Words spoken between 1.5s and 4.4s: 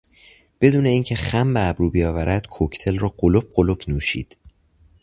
به ابرو بیاورد کوکتل را قلپ قلپ نوشید.